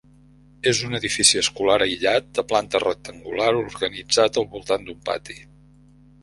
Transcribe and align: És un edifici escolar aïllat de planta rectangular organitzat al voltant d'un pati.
És 0.69 0.77
un 0.85 0.99
edifici 0.99 1.41
escolar 1.41 1.75
aïllat 1.85 2.31
de 2.39 2.45
planta 2.53 2.81
rectangular 2.85 3.51
organitzat 3.61 4.41
al 4.45 4.49
voltant 4.57 4.89
d'un 4.89 5.05
pati. 5.13 5.39